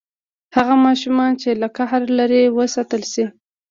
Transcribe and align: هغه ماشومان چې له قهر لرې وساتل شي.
هغه 0.55 0.75
ماشومان 0.85 1.31
چې 1.41 1.49
له 1.61 1.67
قهر 1.77 2.01
لرې 2.17 2.43
وساتل 2.57 3.01
شي. 3.13 3.25